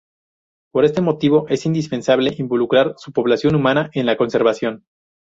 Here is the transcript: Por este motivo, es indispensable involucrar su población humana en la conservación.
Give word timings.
Por 0.73 0.83
este 0.83 0.99
motivo, 1.01 1.45
es 1.49 1.67
indispensable 1.67 2.33
involucrar 2.39 2.95
su 2.97 3.11
población 3.11 3.53
humana 3.53 3.91
en 3.93 4.07
la 4.07 4.17
conservación. 4.17 4.83